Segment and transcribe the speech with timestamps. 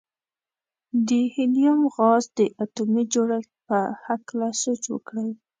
[1.07, 5.29] د هیلیم غاز د اتومي جوړښت په هکله سوچ وکړئ.